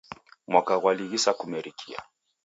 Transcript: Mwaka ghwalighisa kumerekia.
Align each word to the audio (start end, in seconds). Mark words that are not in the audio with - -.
Mwaka 0.49 0.73
ghwalighisa 0.81 1.31
kumerekia. 1.39 1.99